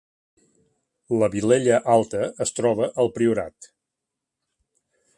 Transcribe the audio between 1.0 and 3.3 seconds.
La Vilella Alta es troba al